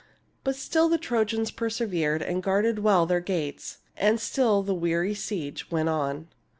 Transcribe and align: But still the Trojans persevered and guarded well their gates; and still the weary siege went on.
But 0.43 0.55
still 0.55 0.89
the 0.89 0.97
Trojans 0.97 1.51
persevered 1.51 2.23
and 2.23 2.41
guarded 2.41 2.79
well 2.79 3.05
their 3.05 3.19
gates; 3.19 3.77
and 3.95 4.19
still 4.19 4.63
the 4.63 4.73
weary 4.73 5.13
siege 5.13 5.69
went 5.69 5.89
on. 5.89 6.27